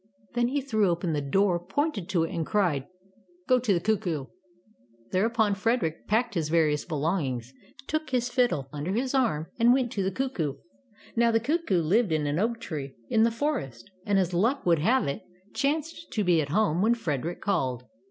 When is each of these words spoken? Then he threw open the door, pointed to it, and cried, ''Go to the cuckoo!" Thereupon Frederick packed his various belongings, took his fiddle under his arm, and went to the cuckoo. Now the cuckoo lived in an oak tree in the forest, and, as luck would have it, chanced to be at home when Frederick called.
Then 0.33 0.47
he 0.47 0.61
threw 0.61 0.89
open 0.89 1.13
the 1.13 1.21
door, 1.21 1.59
pointed 1.63 2.09
to 2.09 2.23
it, 2.23 2.33
and 2.33 2.43
cried, 2.43 2.87
''Go 3.47 3.61
to 3.61 3.71
the 3.71 3.79
cuckoo!" 3.79 4.25
Thereupon 5.11 5.53
Frederick 5.53 6.07
packed 6.07 6.33
his 6.33 6.49
various 6.49 6.85
belongings, 6.85 7.53
took 7.85 8.09
his 8.09 8.27
fiddle 8.27 8.67
under 8.73 8.93
his 8.93 9.13
arm, 9.13 9.45
and 9.59 9.73
went 9.73 9.91
to 9.91 10.01
the 10.03 10.09
cuckoo. 10.09 10.55
Now 11.15 11.29
the 11.29 11.39
cuckoo 11.39 11.83
lived 11.83 12.11
in 12.11 12.25
an 12.25 12.39
oak 12.39 12.59
tree 12.59 12.95
in 13.09 13.21
the 13.21 13.29
forest, 13.29 13.91
and, 14.03 14.17
as 14.17 14.33
luck 14.33 14.65
would 14.65 14.79
have 14.79 15.05
it, 15.07 15.21
chanced 15.53 16.09
to 16.13 16.23
be 16.23 16.41
at 16.41 16.49
home 16.49 16.81
when 16.81 16.95
Frederick 16.95 17.39
called. 17.39 17.83